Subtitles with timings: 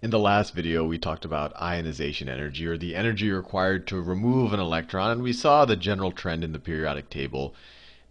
[0.00, 4.52] In the last video, we talked about ionization energy, or the energy required to remove
[4.52, 7.52] an electron, and we saw the general trend in the periodic table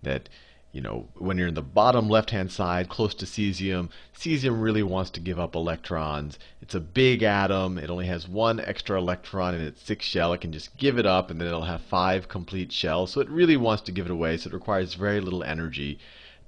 [0.03, 0.27] that,
[0.73, 5.09] you know, when you're in the bottom left-hand side, close to cesium, cesium really wants
[5.11, 6.37] to give up electrons.
[6.61, 7.77] It's a big atom.
[7.77, 10.33] It only has one extra electron in its sixth shell.
[10.33, 13.11] It can just give it up, and then it'll have five complete shells.
[13.11, 15.99] So it really wants to give it away, so it requires very little energy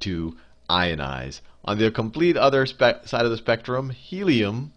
[0.02, 0.36] to
[0.70, 1.40] ionize.
[1.64, 4.74] On the complete other side of the spectrum, helium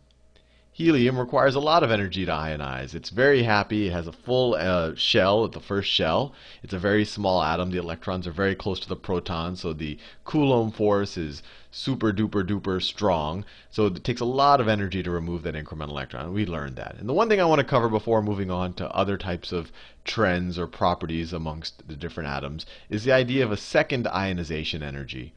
[0.74, 2.94] Helium requires a lot of energy to ionize.
[2.94, 3.88] It's very happy.
[3.88, 6.32] It has a full uh, shell at the first shell.
[6.62, 7.70] It's a very small atom.
[7.70, 12.42] The electrons are very close to the proton, so the Coulomb force is super duper
[12.42, 13.44] duper strong.
[13.68, 16.32] So it takes a lot of energy to remove that incremental electron.
[16.32, 16.96] We learned that.
[16.98, 19.70] And the one thing I want to cover before moving on to other types of
[20.04, 25.34] trends or properties amongst the different atoms is the idea of a second ionization energy.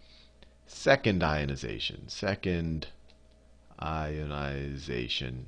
[0.65, 2.07] Second ionization.
[2.07, 2.87] Second
[3.81, 5.47] ionization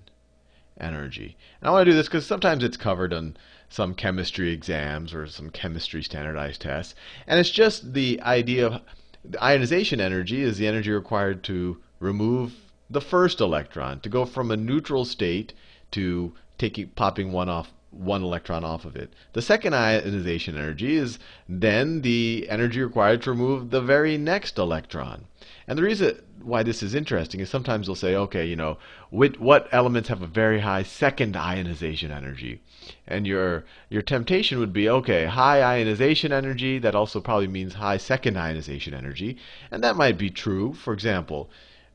[0.79, 1.37] energy.
[1.61, 3.37] And I want to do this because sometimes it's covered on
[3.69, 6.95] some chemistry exams or some chemistry standardized tests.
[7.25, 8.81] And it's just the idea of
[9.25, 12.53] the ionization energy is the energy required to remove
[12.89, 15.53] the first electron, to go from a neutral state
[15.91, 19.13] to taking popping one off one electron off of it.
[19.33, 25.25] The second ionization energy is then the energy required to remove the very next electron.
[25.67, 28.77] And the reason why this is interesting is sometimes they'll say, okay, you know,
[29.09, 32.61] what, what elements have a very high second ionization energy?
[33.07, 37.97] And your your temptation would be, okay, high ionization energy, that also probably means high
[37.97, 39.37] second ionization energy.
[39.71, 40.73] And that might be true.
[40.73, 41.49] For example,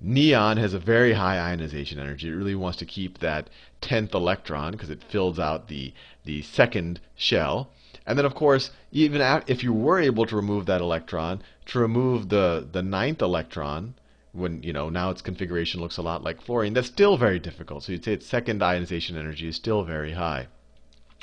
[0.05, 2.28] Neon has a very high ionization energy.
[2.28, 3.48] It really wants to keep that
[3.83, 7.70] 10th electron because it fills out the, the second shell.
[8.05, 12.30] And then, of course, even if you were able to remove that electron, to remove
[12.30, 13.95] the, the ninth electron,
[14.33, 17.84] when you know now its configuration looks a lot like fluorine, that's still very difficult.
[17.84, 20.48] So you'd say its second ionization energy is still very high.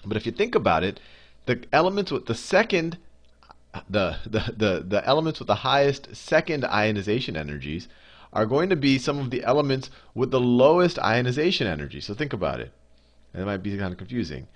[0.06, 1.00] But if you think about it,
[1.48, 2.98] the elements with the second
[3.90, 7.88] the, the, the, the elements with the highest second ionization energies
[8.32, 12.00] are going to be some of the elements with the lowest ionization energy.
[12.00, 12.72] So think about it.
[13.34, 14.48] It might be kind of confusing.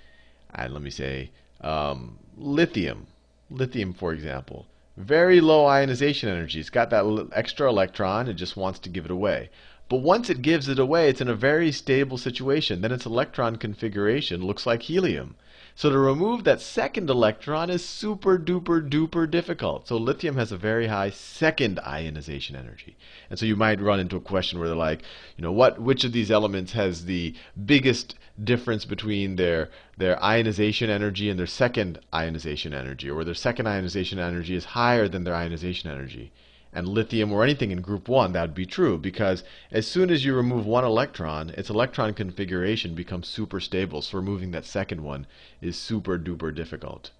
[0.53, 3.07] And let me say um, lithium.
[3.49, 4.67] Lithium, for example.
[4.97, 6.59] Very low ionization energy.
[6.59, 8.27] It's got that extra electron.
[8.27, 9.49] It just wants to give it away.
[9.89, 12.81] But once it gives it away, it's in a very stable situation.
[12.81, 15.35] Then its electron configuration looks like helium.
[15.75, 19.87] So to remove that second electron is super duper duper difficult.
[19.87, 22.95] So lithium has a very high second ionization energy.
[23.29, 25.01] And so you might run into a question where they're like,
[25.35, 27.33] you know, what which of these elements has the
[27.65, 33.33] biggest difference between their their ionization energy and their second ionization energy, or where their
[33.33, 36.31] second ionization energy is higher than their ionization energy
[36.73, 40.25] and lithium or anything in group 1, that would be true because as soon as
[40.25, 44.01] you remove one electron, its electron configuration becomes super stable.
[44.01, 45.27] So removing that second one
[45.61, 47.11] is super duper difficult.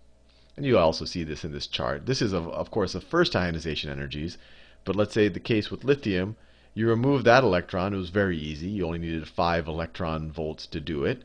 [0.56, 2.06] And you also see this in this chart.
[2.06, 4.38] This is, of, of course, the first ionization energies.
[4.86, 6.36] But let's say the case with lithium,
[6.74, 7.94] you remove that electron.
[7.94, 8.68] It was very easy.
[8.68, 11.24] You only needed 5 electron volts to do it.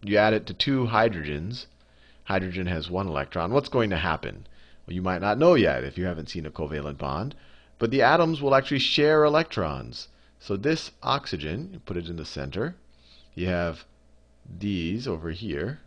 [0.04, 1.68] you add it to two hydrogens.
[2.24, 3.52] Hydrogen has one electron.
[3.54, 4.48] What's going to happen?
[4.86, 7.36] Well, you might not know yet if you haven't seen a covalent bond.
[7.78, 10.08] But the atoms will actually share electrons.
[10.40, 12.76] So this oxygen, you put it in the center.
[13.36, 13.86] You have
[14.60, 15.80] these over here.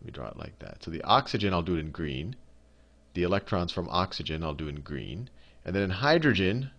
[0.00, 0.82] Let me draw it like that.
[0.82, 2.36] So the oxygen, I'll do it in green.
[3.14, 5.30] The electrons from oxygen, I'll do in green.
[5.64, 6.70] And then in hydrogen,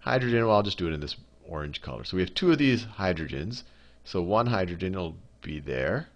[0.00, 1.16] hydrogen, well, I'll just do it in this
[1.46, 2.04] orange color.
[2.04, 3.64] So we have two of these hydrogens.
[4.04, 6.08] So one hydrogen will be there.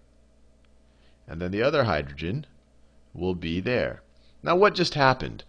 [1.27, 2.45] And then the other hydrogen
[3.13, 4.01] will be there.
[4.41, 5.43] Now what just happened?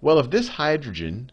[0.00, 1.30] Well, if this hydrogen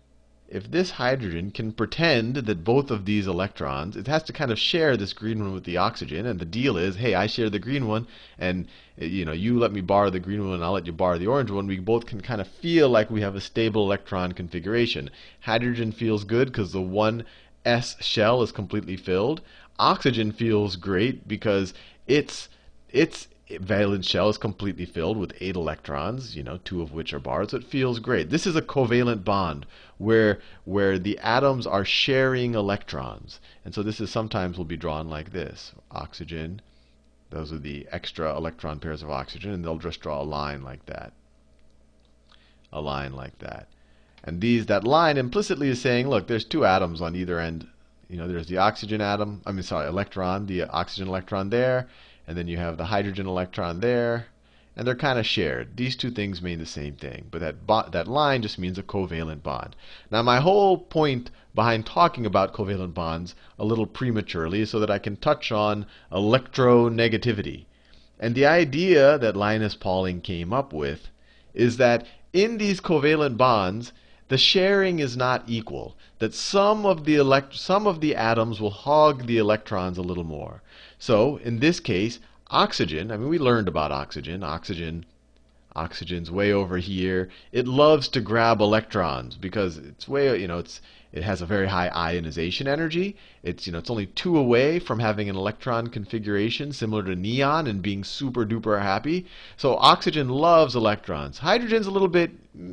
[0.50, 4.58] if this hydrogen can pretend that both of these electrons, it has to kind of
[4.58, 7.60] share this green one with the oxygen, and the deal is, hey, I share the
[7.60, 8.08] green one,
[8.40, 8.66] and
[8.98, 11.28] you know, you let me borrow the green one, and I'll let you borrow the
[11.28, 11.68] orange one.
[11.68, 15.10] We both can kind of feel like we have a stable electron configuration.
[15.42, 17.26] Hydrogen feels good because the one
[17.66, 19.42] s shell is completely filled.
[19.80, 21.74] Oxygen feels great because
[22.08, 22.50] its
[22.90, 23.28] its
[23.62, 27.52] valence shell is completely filled with eight electrons, you know, two of which are bars.
[27.52, 28.30] So it feels great.
[28.30, 29.66] This is a covalent bond
[29.98, 33.40] where where the atoms are sharing electrons.
[33.64, 35.74] And so this is sometimes will be drawn like this.
[35.92, 36.62] Oxygen,
[37.30, 40.86] those are the extra electron pairs of oxygen, and they'll just draw a line like
[40.88, 41.14] that.
[42.74, 43.68] A line like that.
[44.24, 47.68] And these that line implicitly is saying, look, there's two atoms on either end.
[48.10, 51.88] You know, there's the oxygen atom, I mean sorry, electron, the oxygen electron there,
[52.26, 54.28] and then you have the hydrogen electron there,
[54.78, 55.76] and they're kind of shared.
[55.76, 59.44] These two things mean the same thing, but that that line just means a covalent
[59.44, 59.76] bond.
[60.10, 64.92] Now, my whole point behind talking about covalent bonds a little prematurely is so that
[64.92, 67.66] I can touch on electronegativity.
[68.20, 71.10] And the idea that Linus Pauling came up with
[71.54, 73.92] is that in these covalent bonds,
[74.30, 75.96] the sharing is not equal.
[76.20, 80.24] That some of the elect some of the atoms will hog the electrons a little
[80.24, 80.62] more.
[81.00, 82.20] So in this case,
[82.50, 84.44] oxygen, I mean we learned about oxygen.
[84.44, 85.06] Oxygen
[85.76, 87.30] oxygen's way over here.
[87.52, 90.82] It loves to grab electrons because it's way you know it's
[91.12, 93.16] it has a very high ionization energy.
[93.44, 97.68] It's you know it's only two away from having an electron configuration similar to neon
[97.68, 99.26] and being super duper happy.
[99.56, 101.40] So oxygen loves electrons.
[101.40, 102.32] Hydrogen's a little bit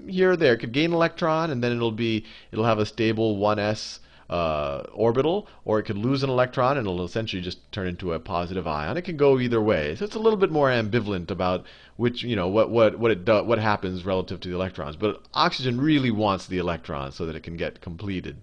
[0.09, 0.55] here or there.
[0.55, 4.85] It could gain an electron and then it'll be it'll have a stable 1s uh,
[4.93, 8.67] orbital, or it could lose an electron and it'll essentially just turn into a positive
[8.67, 8.97] ion.
[8.97, 9.95] It can go either way.
[9.97, 11.65] So it's a little bit more ambivalent about
[11.97, 14.97] which you know what what what it do, what happens relative to the electrons.
[14.97, 18.39] But oxygen really wants the electrons so that it can get completed.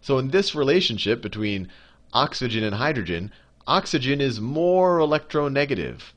[0.00, 1.68] So in this relationship between
[2.12, 3.32] oxygen and hydrogen,
[3.66, 6.12] oxygen is more electronegative.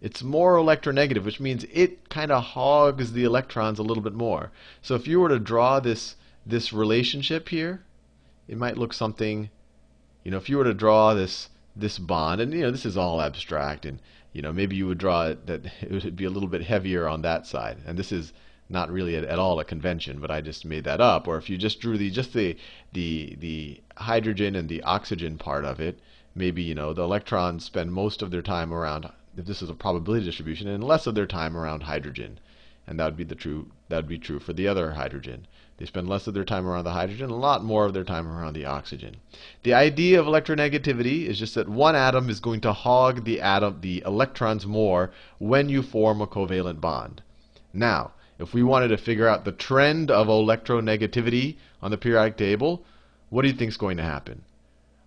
[0.00, 4.52] It's more electronegative, which means it kind of hogs the electrons a little bit more.
[4.82, 6.16] So if you were to draw this
[6.46, 7.82] this relationship here,
[8.46, 9.50] it might look something,
[10.22, 12.96] you know, if you were to draw this this bond, and you know, this is
[12.96, 14.00] all abstract, and
[14.32, 17.08] you know, maybe you would draw it that it would be a little bit heavier
[17.08, 18.32] on that side, and this is
[18.68, 21.28] not really at, at, all a convention, but I just made that up.
[21.28, 22.56] Or if you just drew the just the
[22.92, 25.98] the the hydrogen and the oxygen part of it,
[26.34, 29.74] maybe you know the electrons spend most of their time around if this is a
[29.74, 32.38] probability distribution and less of their time around hydrogen.
[32.86, 35.46] And that would be the true that would be true for the other hydrogen.
[35.78, 38.28] They spend less of their time around the hydrogen, a lot more of their time
[38.28, 39.16] around the oxygen.
[39.62, 43.80] The idea of electronegativity is just that one atom is going to hog the atom
[43.80, 47.22] the electrons more when you form a covalent bond.
[47.72, 52.84] Now, if we wanted to figure out the trend of electronegativity on the periodic table,
[53.30, 54.42] what do you think is going to happen?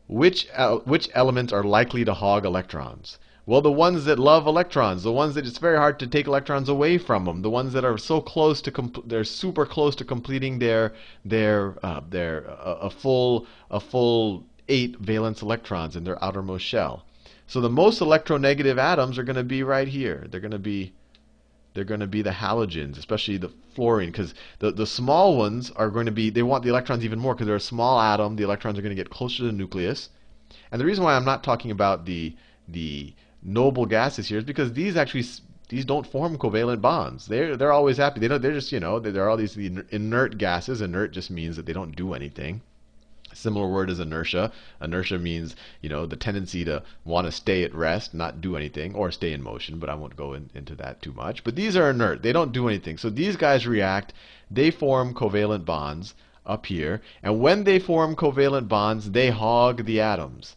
[0.07, 3.19] Which, uh, which elements are likely to hog electrons?
[3.47, 6.67] Well, the ones that love electrons, the ones that it's very hard to take electrons
[6.67, 10.59] away from them, the ones that are so close to they're super close to completing
[10.59, 16.65] their their uh, their uh, a full a full eight valence electrons in their outermost
[16.65, 17.05] shell.
[17.47, 20.27] So the most electronegative atoms are going to be right here.
[20.29, 20.91] They're going to be
[21.73, 25.89] they're going to be the halogens, especially the fluorine, because the, the small ones are
[25.89, 28.35] going to be, they want the electrons even more because they're a small atom.
[28.35, 30.09] The electrons are going to get closer to the nucleus.
[30.71, 32.35] And the reason why I'm not talking about the,
[32.67, 33.13] the
[33.43, 35.25] noble gases here is because these actually
[35.69, 37.27] these don't form covalent bonds.
[37.27, 38.21] They're they're always happy.
[38.21, 38.41] They don't.
[38.41, 40.81] They're just you know there are all these inert gases.
[40.81, 42.61] Inert just means that they don't do anything.
[43.33, 44.53] Similar word is inertia.
[44.81, 48.95] Inertia means you know the tendency to want to stay at rest, not do anything,
[48.95, 49.77] or stay in motion.
[49.77, 51.43] But I won't go in, into that too much.
[51.43, 52.23] But these are inert.
[52.23, 52.97] They don't do anything.
[52.97, 54.13] So these guys react.
[54.49, 56.15] They form covalent bonds
[56.45, 60.55] up here, and when they form covalent bonds, they hog the atoms.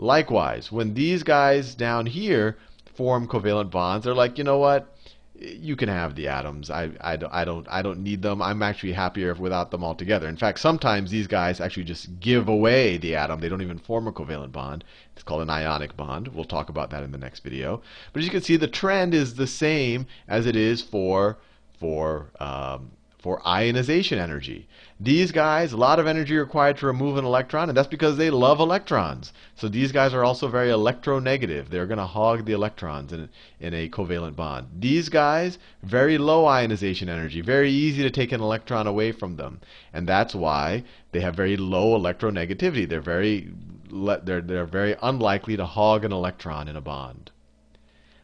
[0.00, 2.56] Likewise, when these guys down here
[2.94, 4.96] form covalent bonds, they're like, you know what?
[5.34, 6.70] You can have the atoms.
[6.70, 8.40] I, I, I, don't, I don't need them.
[8.40, 10.26] I'm actually happier without them altogether.
[10.26, 13.40] In fact, sometimes these guys actually just give away the atom.
[13.40, 14.84] They don't even form a covalent bond.
[15.12, 16.28] It's called an ionic bond.
[16.28, 17.82] We'll talk about that in the next video.
[18.14, 21.36] But as you can see, the trend is the same as it is for,
[21.78, 24.66] for, um, for ionization energy.
[24.98, 28.30] These guys, a lot of energy required to remove an electron, and that's because they
[28.30, 29.32] love electrons.
[29.56, 31.68] So these guys are also very electronegative.
[31.68, 33.28] They're going to hog the electrons in,
[33.60, 34.68] in a covalent bond.
[34.78, 39.60] These guys, very low ionization energy, very easy to take an electron away from them.
[39.92, 42.88] And that's why they have very low electronegativity.
[42.88, 43.52] They're very,
[43.92, 47.30] they're, they're very unlikely to hog an electron in a bond.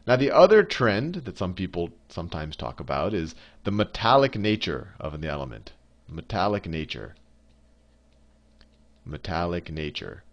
[0.07, 3.35] Now, the other trend that some people sometimes talk about is
[3.65, 5.73] the metallic nature of the element.
[6.07, 7.15] Metallic nature.
[9.05, 10.23] Metallic nature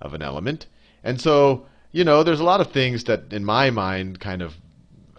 [0.00, 0.66] of an element.
[1.04, 4.56] And so, you know, there's a lot of things that, in my mind, kind of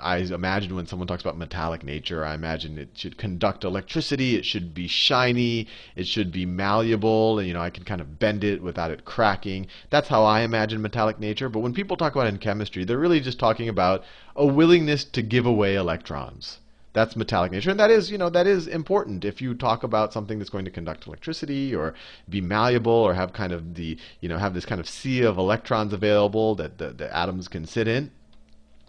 [0.01, 4.45] I imagine when someone talks about metallic nature, I imagine it should conduct electricity, it
[4.45, 8.43] should be shiny, it should be malleable, and you know, I can kind of bend
[8.43, 9.67] it without it cracking.
[9.89, 11.49] That's how I imagine metallic nature.
[11.49, 14.03] But when people talk about it in chemistry, they're really just talking about
[14.35, 16.59] a willingness to give away electrons.
[16.93, 20.13] That's metallic nature, and that is, you know, that is important if you talk about
[20.13, 21.93] something that's going to conduct electricity or
[22.29, 25.37] be malleable or have kind of the, you know, have this kind of sea of
[25.37, 28.11] electrons available that the, the atoms can sit in.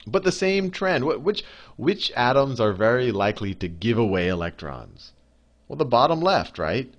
[0.07, 1.05] But the same trend.
[1.05, 1.45] Which,
[1.77, 5.13] which atoms are very likely to give away electrons?
[5.67, 6.93] Well, the bottom left, right?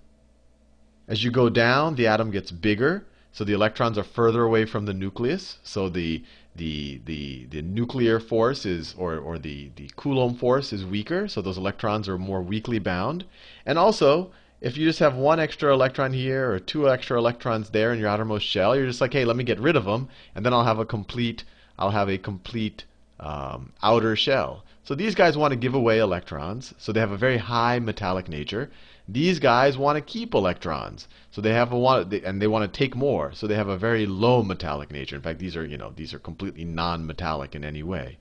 [1.07, 4.85] As you go down, the atom gets bigger, so the electrons are further away from
[4.85, 5.57] the nucleus.
[5.63, 6.21] So the
[6.53, 11.41] the the the nuclear force is or or the the Coulomb force is weaker, so
[11.41, 13.23] those electrons are more weakly bound.
[13.65, 17.93] And also, if you just have one extra electron here or two extra electrons there
[17.93, 20.45] in your outermost shell, you're just like, hey, let me get rid of them, and
[20.45, 21.45] then I'll have a complete
[21.79, 22.83] I'll have a complete
[23.19, 24.63] um, outer shell.
[24.83, 28.29] So these guys want to give away electrons, so they have a very high metallic
[28.29, 28.69] nature.
[29.09, 32.77] These guys want to keep electrons, so they have a want, and they want to
[32.77, 35.15] take more, so they have a very low metallic nature.
[35.15, 38.17] In fact, these are you know these are completely non-metallic in any way.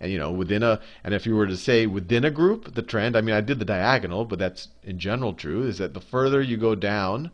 [0.00, 2.82] And you know within a and if you were to say within a group, the
[2.82, 6.00] trend, I mean I did the diagonal, but that's in general true, is that the
[6.00, 7.30] further you go down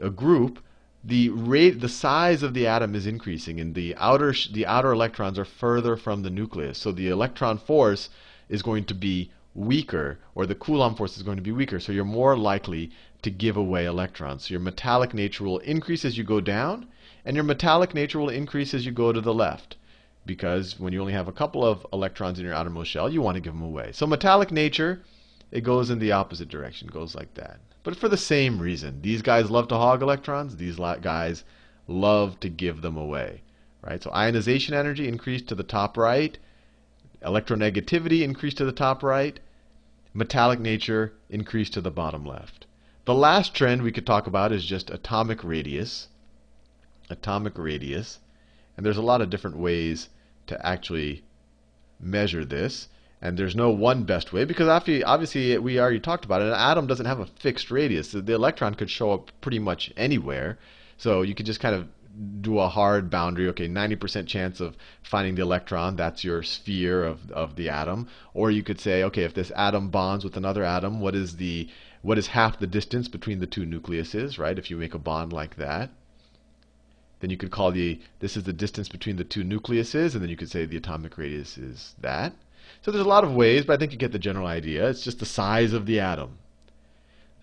[0.00, 0.58] a group,
[1.04, 5.38] the rate, the size of the atom is increasing, and the outer the outer electrons
[5.38, 6.78] are further from the nucleus.
[6.78, 8.08] So the electron force
[8.48, 11.80] is going to be weaker, or the Coulomb force is going to be weaker.
[11.80, 12.90] So you're more likely
[13.22, 14.46] to give away electrons.
[14.46, 16.86] So your metallic nature will increase as you go down,
[17.24, 19.76] and your metallic nature will increase as you go to the left.
[20.24, 23.34] Because when you only have a couple of electrons in your outermost shell, you want
[23.34, 23.90] to give them away.
[23.92, 25.02] So metallic nature,
[25.52, 29.02] it goes in the opposite direction, goes like that but for the same reason.
[29.02, 30.56] These guys love to hog electrons.
[30.56, 31.42] These guys
[31.88, 33.42] love to give them away.
[33.82, 34.00] Right?
[34.00, 36.38] So ionization energy increased to the top right.
[37.22, 39.40] Electronegativity increased to the top right.
[40.14, 42.66] Metallic nature increased to the bottom left.
[43.04, 46.08] The last trend we could talk about is just atomic radius.
[47.10, 48.20] Atomic radius.
[48.76, 50.08] And there's a lot of different ways
[50.46, 51.24] to actually
[51.98, 52.88] measure this.
[53.24, 56.48] And there's no one best way because obviously we already talked about it.
[56.48, 58.10] An atom doesn't have a fixed radius.
[58.10, 60.58] The electron could show up pretty much anywhere.
[60.96, 61.86] So you could just kind of
[62.42, 63.48] do a hard boundary.
[63.50, 65.94] Okay, 90% chance of finding the electron.
[65.94, 68.08] That's your sphere of, of the atom.
[68.34, 71.68] Or you could say, okay, if this atom bonds with another atom, what is the
[72.02, 74.58] what is half the distance between the two nucleuses, right?
[74.58, 75.90] If you make a bond like that
[77.22, 80.28] then you could call the this is the distance between the two nucleuses, and then
[80.28, 82.32] you could say the atomic radius is that.
[82.82, 84.88] So there's a lot of ways, but I think you get the general idea.
[84.88, 86.38] It's just the size of the atom.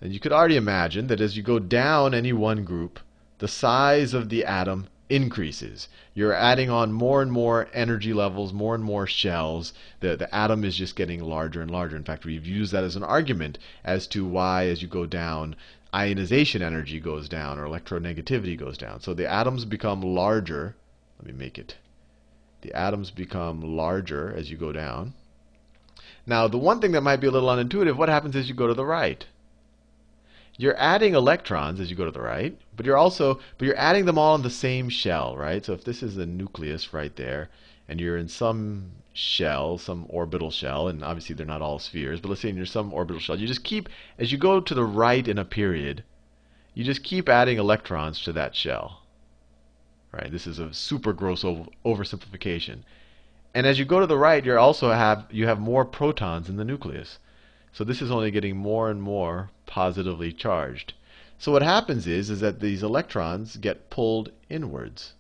[0.02, 3.00] And you could already imagine that as you go down any one group,
[3.38, 5.88] the size of the atom increases.
[6.14, 9.74] You're adding on more and more energy levels, more and more shells.
[10.02, 11.96] The, the atom is just getting larger and larger.
[11.96, 15.56] In fact, we've used that as an argument as to why, as you go down,
[15.94, 19.02] ionization energy goes down or electronegativity goes down.
[19.02, 20.76] So the atoms become larger.
[21.18, 21.78] Let me make it.
[22.62, 25.14] The atoms become larger as you go down.
[26.26, 28.68] Now, the one thing that might be a little unintuitive, what happens as you go
[28.68, 29.26] to the right?
[30.58, 34.06] You're adding electrons as you go to the right, but you're also but you're adding
[34.06, 35.66] them all in the same shell, right?
[35.66, 37.50] So if this is the nucleus right there,
[37.88, 42.30] and you're in some shell, some orbital shell, and obviously they're not all spheres, but
[42.30, 45.28] let's say you're some orbital shell, you just keep as you go to the right
[45.28, 46.06] in a period,
[46.74, 49.02] you just keep adding electrons to that shell.
[50.14, 50.32] Right?
[50.32, 52.84] This is a super gross oversimplification.
[53.54, 56.56] And as you go to the right, you also have you have more protons in
[56.56, 57.20] the nucleus.
[57.74, 60.94] So this is only getting more and more positively charged.
[61.38, 65.14] So what happens is is that these electrons get pulled inwards.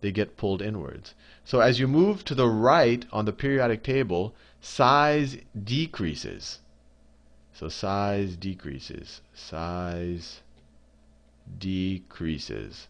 [0.00, 1.14] They get pulled inwards.
[1.44, 6.60] So as you move to the right on the periodic table, size decreases.
[7.52, 9.20] So size decreases.
[9.34, 10.40] Size
[11.58, 12.88] decreases.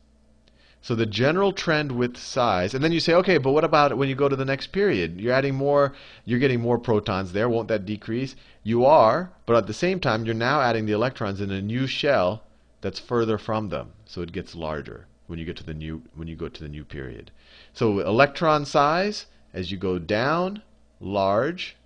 [0.83, 4.09] So the general trend with size, and then you say, okay, but what about when
[4.09, 5.21] you go to the next period?
[5.21, 5.93] You're adding more,
[6.25, 7.49] you're getting more protons there.
[7.49, 8.37] Won't that decrease?
[8.63, 11.87] You are, but at the same time, you're now adding the electrons in a new
[11.87, 12.45] shell
[12.81, 16.27] that's further from them, so it gets larger when you get to the new when
[16.27, 17.31] you go to the new period.
[17.73, 20.63] So electron size as you go down,
[21.01, 21.77] large,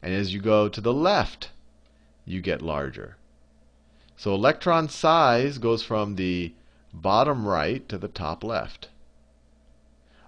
[0.00, 1.50] and as you go to the left,
[2.24, 3.16] you get larger.
[4.16, 6.52] So electron size goes from the
[6.92, 8.88] bottom right to the top left.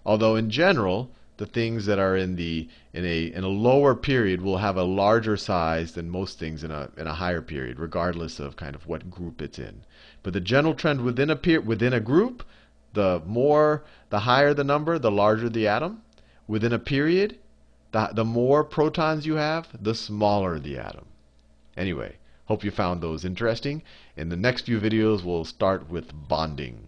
[0.04, 1.08] Although in general,
[1.42, 4.84] the things that are in the in a in a lower period will have a
[4.84, 8.86] larger size than most things in a in a higher period, regardless of kind of
[8.86, 9.82] what group it's in.
[10.22, 12.44] But the general trend within a peer, within a group,
[12.92, 16.02] the more the higher the number, the larger the atom.
[16.46, 17.38] Within a period,
[17.90, 21.06] the the more protons you have, the smaller the atom.
[21.76, 23.82] Anyway, Hope you found those interesting.
[24.16, 26.86] In the next few videos, we'll start with bonding.